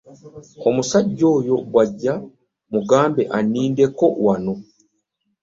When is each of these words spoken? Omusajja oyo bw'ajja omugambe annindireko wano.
Omusajja 0.67 1.25
oyo 1.37 1.55
bw'ajja 1.69 2.13
omugambe 2.67 3.21
annindireko 3.37 4.05
wano. 4.25 4.53